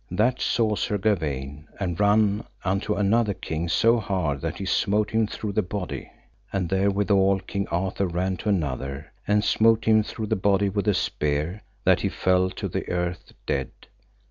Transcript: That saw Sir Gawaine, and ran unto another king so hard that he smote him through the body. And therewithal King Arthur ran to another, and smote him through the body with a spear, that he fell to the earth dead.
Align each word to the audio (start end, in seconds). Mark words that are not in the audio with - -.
That 0.09 0.41
saw 0.41 0.73
Sir 0.75 0.97
Gawaine, 0.97 1.67
and 1.79 1.99
ran 1.99 2.43
unto 2.65 2.95
another 2.95 3.35
king 3.35 3.69
so 3.69 3.99
hard 3.99 4.41
that 4.41 4.57
he 4.57 4.65
smote 4.65 5.11
him 5.11 5.27
through 5.27 5.51
the 5.51 5.61
body. 5.61 6.11
And 6.51 6.67
therewithal 6.69 7.41
King 7.41 7.67
Arthur 7.67 8.07
ran 8.07 8.37
to 8.37 8.49
another, 8.49 9.11
and 9.27 9.43
smote 9.43 9.85
him 9.85 10.01
through 10.01 10.25
the 10.25 10.35
body 10.35 10.69
with 10.69 10.87
a 10.87 10.95
spear, 10.95 11.61
that 11.83 11.99
he 12.01 12.09
fell 12.09 12.49
to 12.49 12.67
the 12.67 12.89
earth 12.89 13.31
dead. 13.45 13.69